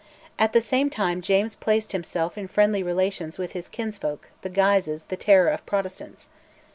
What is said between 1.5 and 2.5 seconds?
placed himself in